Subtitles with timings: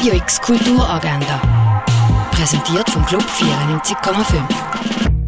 [0.00, 1.82] Radio X Kulturagenda.
[2.30, 4.42] Präsentiert vom Club 94,5.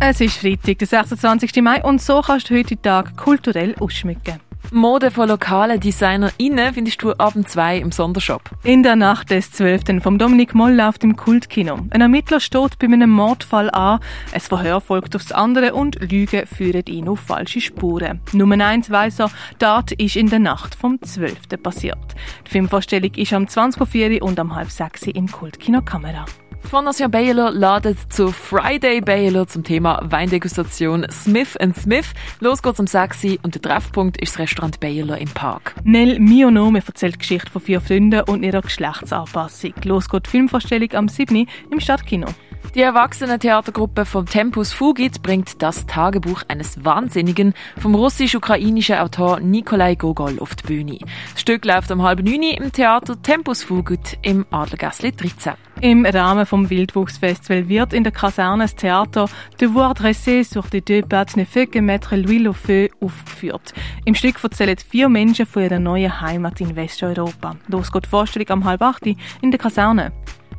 [0.00, 1.56] Es ist Freitag, der 26.
[1.60, 4.40] Mai, und so kannst du heute Tag kulturell ausschmücken.
[4.72, 8.42] Mode von lokalen DesignerInnen findest du ab 2 im Sondershop.
[8.64, 10.02] In der Nacht des 12.
[10.02, 11.78] vom Dominik Moll läuft im Kultkino.
[11.90, 14.00] Ein Ermittler steht bei einem Mordfall an,
[14.32, 18.20] ein Verhör folgt aufs andere und Lügen führen ihn auf falsche Spuren.
[18.32, 21.62] Nummer 1 weiss er, Tat ist in der Nacht vom 12.
[21.62, 22.14] passiert.
[22.46, 26.24] Die Filmvorstellung ist am 20.04 Uhr und am halb 6 Uhr im Kultkino Kamera.
[26.64, 32.12] Fondation Baylor ladet zu Friday Baylor zum Thema Weindegustation Smith Smith.
[32.40, 35.74] Los geht's um 6 Uhr und der Treffpunkt ist das Restaurant Baylor im Park.
[35.84, 39.74] Nell Mionome erzählt die Geschichte von vier Freunden und ihrer Geschlechtsanpassung.
[39.84, 41.36] Los geht die Filmvorstellung am 7.
[41.36, 42.26] Uhr im Stadtkino.
[42.74, 49.94] Die erwachsene Theatergruppe vom Tempus Fugit bringt das Tagebuch eines Wahnsinnigen vom russisch-ukrainischen Autor Nikolai
[49.94, 50.98] Gogol auf die Bühne.
[51.32, 55.52] Das Stück läuft um halb neun im Theater Tempus Fugit im Adlergässli 13.
[55.82, 59.28] Im Rahmen vom Wildwuchsfestival wird in der Kaserne das Theater
[59.60, 63.74] Devoir dressé sur des deux pattes ne fait que mettre l'huile au feu aufgeführt.
[64.06, 67.56] Im Stück erzählen vier Menschen von ihrer neuen Heimat in Westeuropa.
[67.68, 70.12] Los geht die Vorstellung am halb acht in der Kaserne.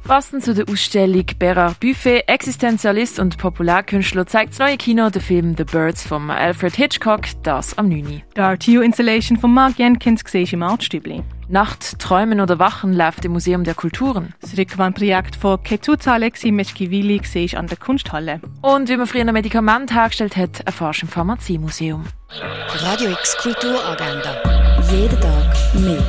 [0.06, 5.56] Passend zu der Ausstellung Bérard Buffet, Existenzialist und Populärkünstler, zeigt das neue Kino den Film
[5.56, 8.22] The Birds von Alfred Hitchcock, das am 9.
[8.36, 11.24] Die RTU-Installation von Mark Jenkins siehst im Artstübli.
[11.48, 14.34] Nacht, Träumen oder Wachen läuft im Museum der Kulturen.
[14.42, 18.42] Das Rückwandprojekt von Ketuta Alexi Meschkivili siehst an der Kunsthalle.
[18.62, 22.04] Und wie man früher ein Medikament hergestellt hat, erfährst du im Pharmaziemuseum.
[22.74, 24.36] Radio X Kulturagenda.
[24.92, 26.03] Jeden Tag mehr.